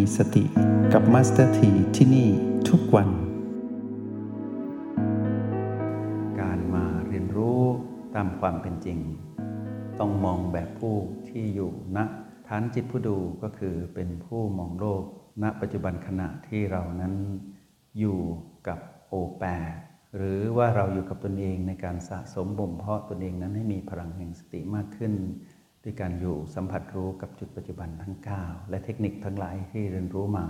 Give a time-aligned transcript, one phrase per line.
[0.00, 0.44] มีสติ
[0.92, 2.28] กับมาสเตอร์ทีที่นี่
[2.68, 3.08] ทุกวัน
[6.40, 7.62] การมาเรียนรู้
[8.14, 8.98] ตามความเป็นจริง
[9.98, 10.96] ต้องมองแบบผู้
[11.28, 11.98] ที่อยู่ณ
[12.48, 15.02] ฐานจิตผู้ดูก็คือเป็นผู้มองโลก
[15.42, 17.14] ณปัจจุบันขณะที่เรานั้น
[17.98, 18.18] อยู่
[18.68, 19.48] กับโอแปด
[20.16, 25.12] หรือว่าเราอยู่กับตนเองในการสะสมบ่มเพาะตนเองนั้นให้มีพลังแห่งสติมากขึ้น
[25.82, 30.46] ด้วยการอยู่สัมผัสรู้กับจุดปัจจุบันทั้ง 9 และเทคนิคทั้งหลายที่เรียนรู้มา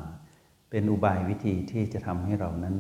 [0.71, 2.77] เป็นอุบายวิธีที่จะทำให้เรานั้น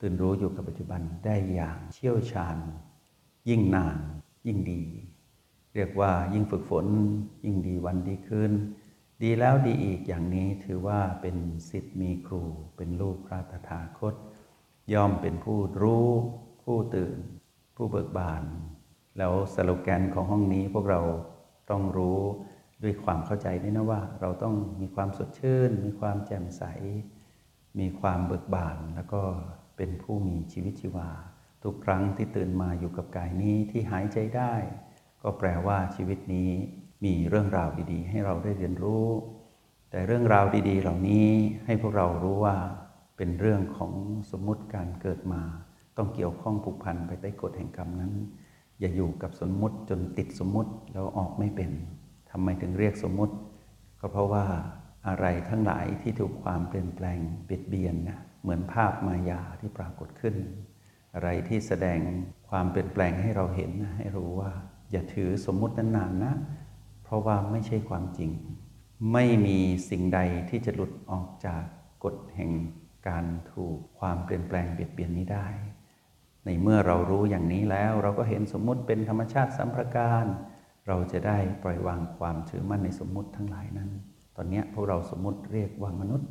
[0.00, 2.56] ตื่นรู้อยู่กับปัจจุบันได้อย่างเชี่ยวชาญ
[3.48, 3.98] ยิ่งนาน
[4.46, 4.82] ยิ่งดี
[5.74, 6.86] เรียกว่ายิ่งฝึกฝน
[7.44, 8.52] ยิ่งดีวันดีขึ้น
[9.22, 11.36] ดีแล้วดีอีกอย่างนี้ถือว่าเป็น
[11.70, 12.42] สิทธิ์มีครู
[12.76, 14.14] เป็นลูกพระตถาคต
[14.92, 16.08] ย่อมเป็นผู้รู้
[16.62, 17.18] ผู้ตื่น
[17.76, 18.42] ผู้เบิกบาน
[19.18, 21.00] แล้วสโลแกนของห้องนี้พวกเรา
[21.72, 22.20] ต้องรู้
[22.82, 26.62] ด้วยความเข้าใจนี่นะว่า เราต้องมีความสดชื่น มีความแจ่มใส
[27.80, 29.22] มีความเบิกบาน แล้วก็
[29.76, 31.10] เป็นผู้มีชีวิตชีวา
[31.62, 34.54] ทุกครั้งที่ตื่นมาอยู่กับกายนี้ที่หายใจได้
[35.22, 36.50] ก็แปลว่าชีวิตนี้
[37.04, 39.06] มีเรื่องราวดีๆ ให้เราได้เรียนรู้
[39.90, 41.28] แต่เรื่องราวดี ๆ เหล่านี้
[41.64, 42.56] ให้พวกเรารู้ว่า
[43.16, 43.92] เป็นเรื่องของ
[44.30, 45.42] สมมุติการเกิดมา
[45.96, 48.12] ต้องเกี่ยวข้องผูกพันไปใต้กฎแห่งกรรมนั้น
[48.82, 51.70] อย่าอยู่กับสมมุติจนติดสมมุติแล้วออกไม่เป็น
[52.30, 53.34] ทำไมถึงเรียกสมมุติ
[54.00, 54.44] ก็เพราะว่า
[55.08, 60.34] อะไรทั้งหลายที่ถูกความเปลี่ยนแปลงเบียดเบียนนะเหมือนภาพมายาที่ปรากฏขึ้น
[61.14, 61.98] อะไรที่แสดง
[62.48, 64.52] ความเปลี่ยนแปลงให้เราเห็นนะให้รู้ว่า
[64.90, 66.34] อย่าถือสมมุตินั้นนานนะ
[67.04, 68.30] เพราะว่าไม่ใช่ความจริง
[69.12, 69.58] ไม่มี
[69.90, 71.62] สิ่งใดที่จะหลุดออกจาก
[72.04, 72.52] กฎแห่ง
[73.08, 75.46] การถูกความเปลี่ยนแปลงเบียดเบียนนี้ได้
[76.44, 80.24] ในเมื่อเรารู้อย่างนี้แล้ว เราก็เห็นสมมุติเป็นธรรมชาติสัมประการ
[80.88, 83.90] เราจะได้ปล่อยวางความถือมั่นในสมมุติทั้งหลายนั้น
[84.36, 86.28] ตอนนี้พวกเราสมมุติเรียกว่ามนุษย์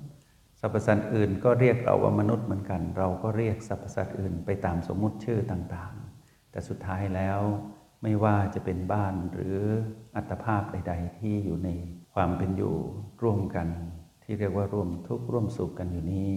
[0.59, 7.39] สรรพสัตว์อื่นก็เรียกเราว่ามนุษย์เหมือนกัน เราก็เรียกสรรพสัตว์อื่นไปตามสมมุติชื่อต่างๆ แต่สุดท้ายแล้ว
[8.03, 9.57] ไม่ว่าจะเป็นบ้านหรือ
[10.15, 11.69] อัตภาพใด ๆ ที่อยู่ใน
[12.13, 12.75] ความเป็นอยู่
[13.23, 13.67] ร่วมกัน
[14.23, 16.29] ที่เรียกว่าร่วมทุกข์ร่วมสุขกันอยู่นี้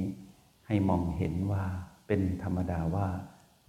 [0.66, 1.64] ให้มองเห็นว่า
[2.06, 3.08] เป็นธรรมดาว่า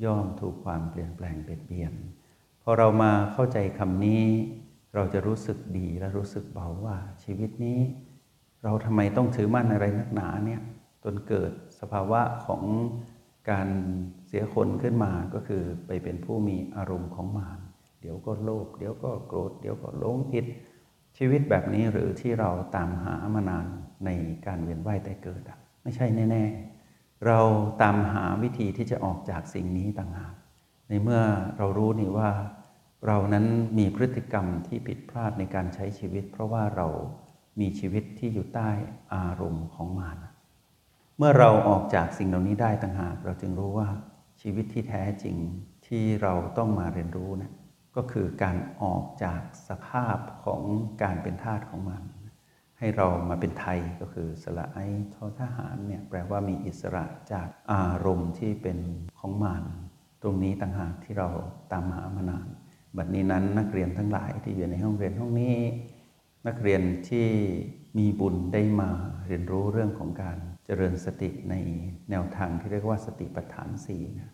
[0.04, 1.94] ย่อมถูกความเปลี่ยนแปลงเปลี่ยนเปลี่ยน
[2.64, 4.24] พอเรามาเข้าใจคำนี้
[4.96, 7.80] เราจะรู้สึกดีและรู้สึกเบาว่าชีวิตนี้
[8.64, 10.62] เราทำไมต้องถือมั่นอะไรนักหนาเนี่ย
[11.04, 12.64] จนเกิดสภาวะของ
[13.50, 13.68] การ
[14.28, 17.60] เสียคนขึ้นมาก็คือไปเป็นผู้มีอารมณ์ของมาร
[18.02, 20.46] เดี๋ยวก็โลภเดี๋ยวก็โกรธเดี๋ยวก็หลงผิด
[21.18, 23.66] ชีวิตแบบนี้หรือที่เราตามหามานาน
[24.06, 24.10] ใน
[24.46, 26.75] การเวียนว่ายแต่เกิดอะไม่ใช่แน่ ๆ
[27.26, 27.40] เรา
[27.82, 30.34] ตามหาวิธีที่จะออกจากสิ่งนี้ต่างหาก
[30.90, 31.22] ในเมื่อ
[31.58, 32.30] เรารู้นี่ว่า
[33.08, 33.46] เรานั้น
[33.78, 36.88] มีพฤติกรรมที่ผิดพลาดในการใช้ชีวิต เพราะว่าเรา
[37.60, 38.70] มีชีวิตที่อยู่ใต้
[39.14, 40.18] อารมณ์ของมาร
[41.18, 43.90] เมื่อเราออกจากสิ่งเหล่านี้ได้ต่างหาก เราจึงรู้ว่า
[44.42, 45.38] ชีวิตที่แท้จริง
[45.88, 47.52] ที่เราต้องมาเรียนรู้นะ
[47.96, 50.62] ก็คือการออกจากสภาพของ
[51.04, 52.02] การเป็นทาสของมัน
[52.86, 54.80] ให้เรามาเป็นไทยก็คือสละไอ
[55.14, 58.78] ทอทหารเนี่ยแปลว่ามีอิสระจากอารมณ์ที่เป็น
[59.20, 59.64] ของมัน
[60.22, 61.28] ตรงนี้ต่างหากที่เรา
[61.72, 62.48] ตามหามานาน
[62.98, 65.58] บัดนี้นั้นนักเรียนทั้งหลายที่อยู่ในห้องเรียนห้องนี้
[66.48, 67.28] นักเรียนที่
[67.98, 68.90] มีบุญได้มา
[69.28, 71.56] เรียนรู้เรื่องของการเจริญสติใน
[72.10, 74.32] แนวทางที่เรียกว่าสติปัฏฐานสี่นะ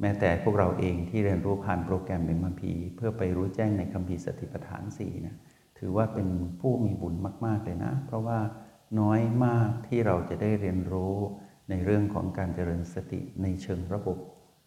[0.00, 5.36] แม้แต่พวกเราเองที่เรียนรู้ผ่านโปรแกรมเอ็มพีเพื่อไปรู้แจ้งในคัมภีร์สติปัฏฐานสี่นะ
[5.78, 6.28] ถือว่าเป็น
[6.60, 7.14] ผู้มีบุญ
[7.46, 8.38] มากๆเลยนะ เพราะว่า
[9.00, 11.14] น้อยมากที่เราจะได้เรียนรู้
[11.70, 14.18] ในเรื่องของการเจริญสติในเชิงระบบ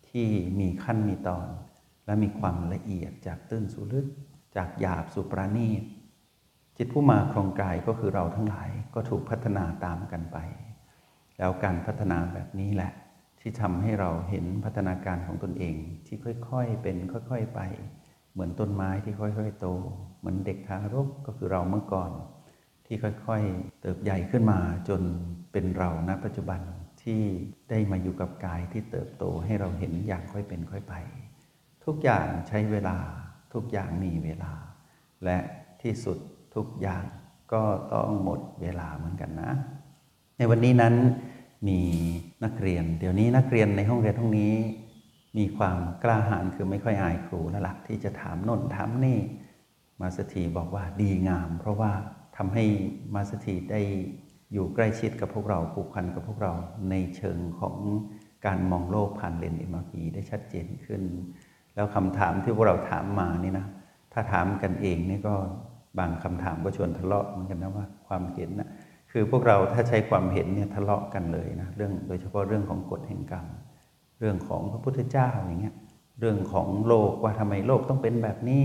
[0.09, 0.27] ที่
[0.59, 1.47] มีขั้นมีตอน
[2.05, 4.07] และมีความละเอียดจากตื้นสู่ลึก
[4.55, 5.83] จากหยาบสู่ประณีต
[6.77, 10.37] จิตผู้มาครองกายก็คือเราทั้งหลายก็ถูกพัฒนาตามกันไป
[11.37, 12.91] แล้วการพัฒนาแบบนี้แหละ
[13.39, 16.17] ที่ทำให้เราเห็นพัฒนาการของตนเองที่
[16.49, 17.59] ค่อยๆเป็นค่อย ๆไป
[18.39, 19.67] เหมือนต้นไม้ที่ค่อยๆ โต
[20.19, 22.11] เหมือนเด็กทารกก็คือเราเมื่อก่อน
[22.85, 24.59] ที่ค่อยๆ เติบใหญ่ขึ้นมา
[24.89, 25.01] จน
[25.51, 26.59] เป็นเราณปัจจุบัน
[27.03, 27.21] ที่
[27.69, 30.93] ได้มาอยู่กับกายที่เติบโตให้เราเห็นอย่างค่อยเป็นค่อยไป
[31.85, 32.97] ทุกอย่างใช้เวลา
[33.53, 34.53] ทุกอย่างมีเวลา
[35.25, 35.37] และ
[35.81, 36.17] ที่สุด
[36.55, 37.03] ทุกอย่าง
[37.53, 37.61] ก็
[37.93, 39.51] ต้องหมดเวลาเหมือนกันนะ
[40.37, 40.95] ในวันนี้นั้น
[41.67, 41.79] มี
[42.43, 44.53] นักเรียน เดี๋ยวนี้นักเรียนในห้องเรียนห้องนี้
[45.37, 49.17] มีความกล้าหาญคือไม่ค่อยอายครูแล้วละ่ะที่จะถามน่นถามนี่
[50.01, 51.91] มาสถีบอกว่าดีงาม เพราะว่า
[52.37, 52.65] ทำให้
[53.15, 53.81] มาสถีได้
[54.53, 56.53] อยู่ใกล้ชิดกับพวกเราผูกพันกับพวกเรา
[56.89, 57.77] ในเชิงของ
[58.45, 61.01] การมองโลกผ่านเลนส์เอ็มพีได้ชัดเจนขึ้น
[61.75, 63.65] แล้วคำถามที่พวกเราถามมานี่นะ
[64.13, 65.35] ถ้าถามกันเองนี่ก็
[65.99, 68.69] บางคำถามก็ชวนทะเลาะเหมือนกันนะว่าความเห็นนะ
[69.11, 73.45] คือพวกเราถ้าใช้ความเห็นเนี่ยทะเลาะกันเลยนะเรื่องโดยเฉพาะเรื่องของกฎแห่งกรรม
[74.19, 75.75] เรื่องของพระพุทธเจ้าอย่างเงี้ย
[76.19, 78.63] เรื่องของโลกว่าทำไมโลกต้องเป็นแบบนี้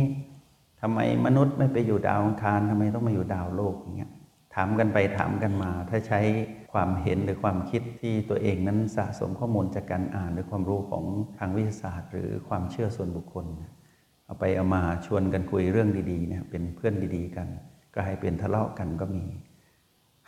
[0.81, 4.11] ทำไมมนุษย์ไม่ไปอยู่ดาวอังคารทำไมต้องมาอยู่ดาวโลกอย่างเงี้ย
[4.55, 6.21] ถามกันไปถามกันมา ถ้าใช้
[6.73, 11.05] ความเห็นหรือความคิดที่ตัวเองนั้นสะสมข้อมูลจากการอ่านหรือความรู้ของ
[11.39, 13.47] ทางวิทยาศาสตร์ หรือความเชื่อส่วนบุคคล
[14.27, 17.49] เอาไปเอามาชวนกันคุยเรื่องดีๆเนี่ยเป็นเพื่อนดีๆกัน
[17.95, 19.25] ก็ให้เป็นทะเลาะกันก็มี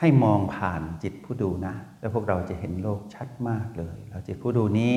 [0.00, 4.94] ให้มองผ่านจิตผู้ดูนะ แล้วพวกเราจะเห็นโลกชัดมากเลย เราจิตผู้ดูนี้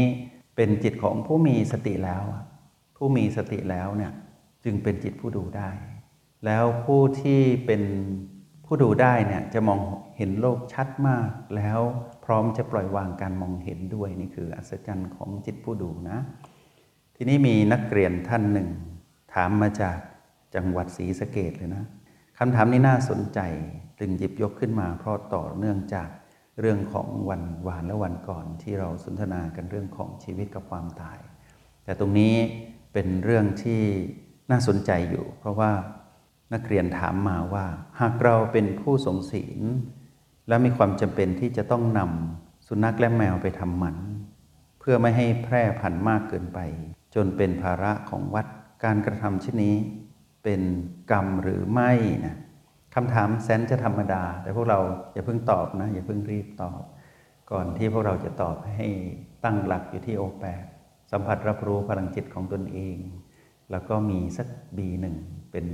[0.56, 2.24] เป็นจิตของผู้มีสติแล้ว
[2.98, 4.14] ผู้มีสติแล้วเนี่ย
[4.64, 5.70] จึงเป็นจิตผู้ดูได้
[6.46, 7.84] แล้วผู้ที่เป็น
[8.66, 9.80] ผู้ดูได้เนี่ยจะมอง
[10.18, 11.80] เห็นโลกชัดมาก แล้ว
[12.26, 16.18] พร้อมจะปล่อยวางการมองเห็นด้วยนี่คืออัศจรรย์ของจิตผู้ดูนะ
[17.16, 18.70] ทีนี้มีนักเรียนท่านหนึ่ง
[19.34, 19.98] ถามมาจาก
[20.56, 21.84] จังหวัดศรีสะเกดเลยนะ
[22.38, 23.40] คำถามนี้น่าสนใจ
[24.00, 26.10] จึงหยิบยกขึ้นมาเพราะต่อเนื่องจาก
[26.60, 31.20] เรื่องของวันวานและวันก่อนที่เราสนทนากันเรื่องของชีวิตกับความตาย
[31.84, 32.36] แต่ตรงนี้
[32.94, 33.82] เป็นเรื่องที่
[34.52, 35.72] น่าสนใจอยู่ เพราะว่า
[36.54, 37.66] นักเรียนถามมาว่า
[38.02, 39.62] หากเราเป็นผู้สงศีล
[40.48, 43.98] และมีความจำเป็นที่จะต้องนำสุนัขและแมวไปทำหมัน
[44.80, 46.60] เพื่อไม่ให้แพร่พันธุ์มากเกินไป
[47.16, 48.46] จนเป็นภาระของวัด
[48.84, 49.76] การกระทำเช่นนี้
[50.44, 50.62] เป็น
[51.12, 51.92] กรรมหรือไม่
[52.26, 52.38] นะ
[52.96, 54.80] คำถามแสนจะธรรมดา แต่พวกเรา
[55.14, 56.82] อย่าเพิ่งตอบนะ อย่าเพิ่งรีบตอบ
[57.52, 58.88] ก่อนที่พวกเราจะตอบให้
[59.44, 60.64] ตั้งหลักอยู่ที่โอแปด
[61.12, 62.98] สัมผัสรับรู้พลังจิตของตนเอง
[63.72, 64.48] แล้วก็มีสัก
[64.78, 65.16] บีหนึ่ง
[65.52, 65.66] เป็น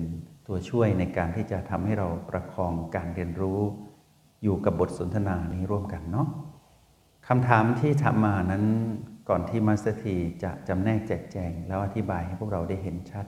[0.47, 3.59] ตัวช่วยในการที่จะทำให้เราประคองการเรียนรู้
[4.43, 6.27] อยู่กับบทสนทนานี้ร่วมกันเนาะ
[7.27, 8.65] คำถามที่ถามมานั้น
[9.29, 13.25] ก่อนที่มาสเตอร์ทีจะจำแนกแจกแจง แล้วอธิบายให้พวกเราได้เห็นชัด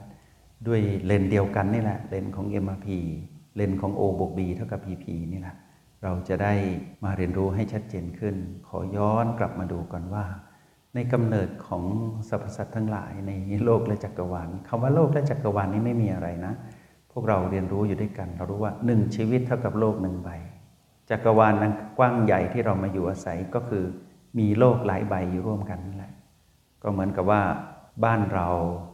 [0.66, 2.88] ด้วยเลนเดียวกันนี่แหละเลนของ MRP
[3.58, 5.56] เลนของ O บวก B เท่ากับ PP นี่แหละ
[6.02, 6.54] เราจะได้
[7.04, 8.34] มาเรียนรู้ให้ชัดเจนขึ้น
[8.68, 10.24] ขอย้อนกลับมาดูก่อนว่า
[10.94, 11.84] ในกำเนิดของ
[12.28, 13.32] สรรพสัตว์ทั้งหลายใน
[13.64, 16.52] โลกและจักรวาลคำว่าโลกและจักรวาลนี้ไม่มีอะไรนะ
[17.12, 20.30] พวกเราเรียนรู้อยู่ด้วยกัน เรารู้ว่าหนึ่งชีวิตเท่ากับโลกหนึ่งใบ
[21.10, 23.84] จักรวาลนั้นกว้างใหญ่ที่เรามาอยู่อาศัยก็คือ
[24.38, 26.12] มีโลกหลายใบอยู่ร่วมกันนั่นแหละ
[26.82, 27.42] ก็เหมือนกับว่า
[28.04, 28.48] บ้านเรา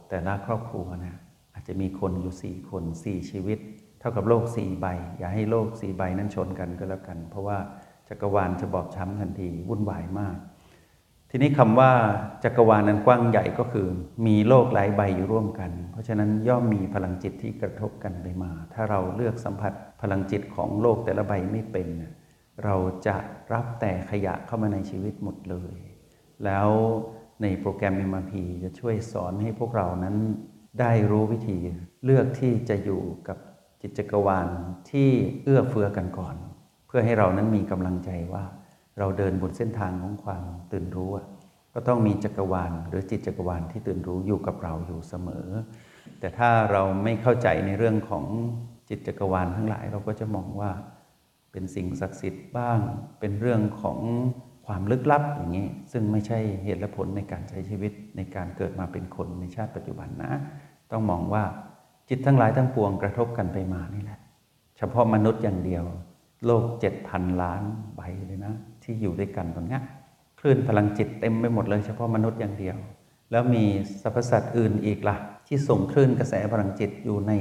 [0.09, 1.15] แต่ละครอบครัวนะ
[1.53, 3.59] อาจจะมีคนอยู่สี่คนสี่ชีวิต
[4.07, 4.87] ท่ากับโลกสี่ใบ
[5.17, 7.57] อย่าให้โลกสี่ใบนั้นชนกันก็แล้วกัน เพราะว่า
[8.09, 10.37] จักรวาลจะบอบช้ำทันทีวุ่นวายมาก
[11.29, 11.91] ทีนี้คำว่า
[12.43, 13.87] จักรวาลนั้นกว้างใหญ่ก็คือ
[14.27, 21.87] มีโลกหลายใบอยู่ร่วมกัน เพราะฉะนั้นย่อมมีพลังจิตที่กระทบกันไปมา ถ้าเราเลือกสัมผัสพลังจิตของโลกแต่ละใบไม่เป็น
[22.63, 22.75] เรา
[23.07, 23.17] จะ
[23.53, 25.79] รับแต่ขยะเข้ามาในชีวิตหมดเลย
[26.45, 26.69] แล้ว
[27.41, 30.15] ในโปรแกรม MRP จะช่วยสอนให้พวกเรานั้น
[30.79, 31.57] ได้รู้วิธี
[32.05, 33.37] เลือกที่จะอยู่กับ
[33.87, 34.47] จิตจักรวาล
[34.91, 35.09] ที่
[35.43, 36.35] เอื้อเฟื้อกันก่อน
[36.87, 38.43] เพื่อให้เรานั้นมีกำลังใจว่า
[38.99, 41.11] เราเดินบนเส้นทางของความตื่นรู้
[41.73, 45.47] ก็ต้องมีจักรวาลหรือจิตจักรวาลที่ตื่นรู้อยู่กับเราอยู่เสมอ
[46.19, 48.25] แต่ถ้าเราไม่เข้าใจในเรื่องของ
[48.89, 50.71] จิตจักรวาลทั้งหลาย เราก็จะมองว่า
[51.51, 52.79] เป็นสิ่งศักดิ์สิทธิ์บ้าง
[53.19, 53.99] เป็นเรื่องของ
[54.65, 60.31] ความลึกลับอย่างนี้ ซึ่งไม่ใช่เหตุและผลในการใช้ชีวิตในการเกิดมาเป็นคนในชาติปัจจุบันนะ
[60.91, 61.43] ต้องมองว่า
[62.09, 64.19] จิตทั้งหลายทั้งปวงกระทบกันไปมานี่แหละ
[64.77, 65.83] เฉพาะมนุษย์อย่างเดียว
[66.45, 67.63] โลกเจ็ดพันล้าน
[67.95, 69.79] ใบเลยนะ ที่อยู่ด้วยกันตรงนี้
[70.39, 72.77] คลื่นพลังจิตเต็มไปหมดเลยเฉพาะมนุษย์อย่างเดียว
[73.31, 73.63] แล้วมี
[74.01, 77.33] สรรพสัตว์อื่นอีกละ่ะ ที่ส่งคลื่นกระแสพลังจิตอยู่ใน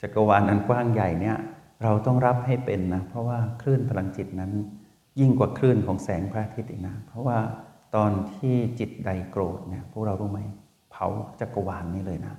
[0.00, 1.36] จักรวาลอันกว้างใหญ่เนี่ย
[1.82, 4.52] เราต้องรับให้เป็นนะ เพราะว่าคลื่นพลังจิตนั้น
[5.20, 7.38] ยิ่งกว่าคลื่นของแสงพระอาทิตย์อีกนะ เพราะว่า
[7.94, 10.40] ตอนที่จิตใดโกรธเนี่ยพวกเรารู้ไหม
[10.90, 11.06] เผา
[11.40, 12.34] จักรวาลนี้เลยนะ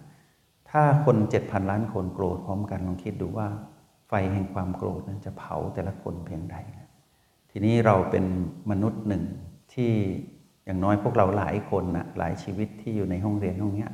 [0.71, 3.47] ถ้าคนเจ็ดพันล้านคนโกรธพร้อมกันลองคิดดูว่า
[4.07, 6.89] ไฟแห่งความโกรธนั้นจะเผาแต่ละคนเพียงใดนะ
[7.51, 8.25] ทีนี้เราเป็น
[8.71, 9.23] มนุษย์หนึ่ง
[9.73, 9.91] ที่
[10.65, 13.87] อย่างน้อยพวกเราหลายคนนะหลายชีวิตที่อยู่ในห้องเรียนห้องนี้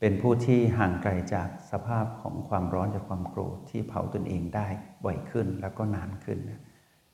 [0.00, 4.66] เป็นผู้ที่ห่างไกลจากสภาพของความร้อนจากความโกรธที่เผาตนเองได้
[5.04, 6.38] บ่อยขึ้นแล้วก็นานขึ้น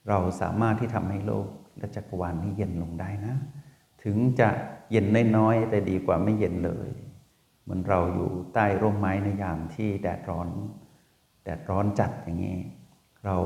[0.08, 3.34] เราสามารถที่ทำให้โลกและจักรวาลนี้เย็นลงได้นะ
[4.02, 4.48] ถึงจะ
[4.90, 5.06] เย็น
[5.36, 6.90] น้อยๆแต่ดีกว่าไม่เย็นเลย
[7.62, 10.48] เหมือนเราอยู่ใต้ร่มไม้ในยามที่แดดร้อน
[11.44, 12.58] แดดร้อนจัดอย่างนี้
[13.24, 13.36] เรา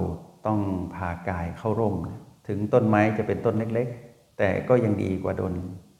[0.47, 0.61] ต้อง
[0.95, 1.97] พากายเข้าร่ม
[2.49, 5.55] ถึงต้นไม้จะเป็นต้นเล็กๆ แต่ก็ยังดีกว่าโดน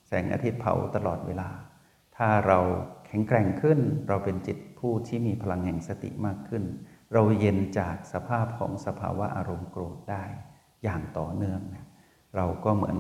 [0.07, 1.49] แสงอาทิตย์เผาตลอดเวลา
[2.17, 2.59] ถ้าเรา
[3.07, 6.63] แข็งแกร่งขึ้น เราเป็นจิตผู้ที่มีพลังแห่งสติมากขึ้น
[7.13, 10.25] เราเย็นจากสภาพของสภาวะอารมณ์โกรธได้
[10.83, 11.61] อย่างต่อเนื่อง
[12.37, 12.99] เราก็เหมือน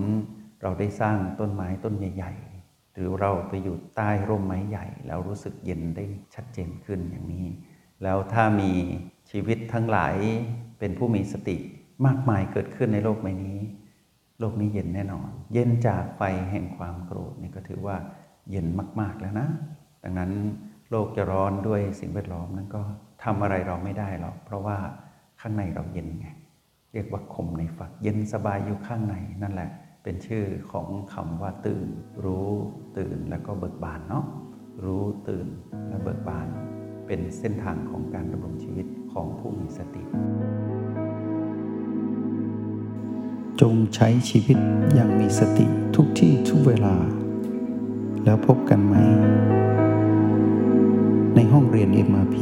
[0.63, 2.56] เราได้สร้างต้นไม้ต้นใหญ่ๆ
[2.97, 7.47] หรือเราไปอยู่ใต้ร่มไม้ใหญ่ แล้วรู้สึกเย็นได้ชัดเจนขึ้นอย่างนี้
[8.03, 8.71] แล้วถ้ามี
[9.31, 10.15] ชีวิตทั้งหลาย
[10.79, 11.57] เป็นผู้มีสติ
[12.07, 13.59] มากมายเกิดขึ้นในโลกใบนี้
[14.41, 17.97] โลกนี้เย็นแน่นอน เย็นจากไฟแห่งความโกรธนี่ก็ถือว่า
[18.50, 18.67] เย็น
[19.00, 19.49] มาก ๆแล้วนะ
[20.03, 20.31] ดังนั้น
[20.91, 22.83] โลกจะร้อนด้วยสิ่งแวดล้อมนั้นก็
[23.25, 24.76] ทำอะไรเราไม่ได้หรอกเพราะว่า
[25.41, 26.29] ข้างในเราเย็นไง
[26.93, 29.71] เรียกว่าคมในฝักเย็นสบายอยู่ข้างในนั่นแหละ
[30.09, 31.89] เป็นชื่อของคำว่าตื่น
[32.25, 32.51] รู้
[32.99, 34.25] ตื่นแล้วก็เบิกบานเนาะ
[34.85, 35.47] รู้ตื่น
[35.89, 36.47] และเบิกบาน
[37.07, 40.03] เป็นเส้นทางของการดำรงชีวิตของผู้มีสติ
[43.61, 44.59] จงใช้ชีวิต
[44.95, 46.97] อย่างมีสติทุกที่ทุกเวลา
[48.25, 48.95] แล้วพบกันไหม
[51.35, 52.37] ในห้องเรียน MRP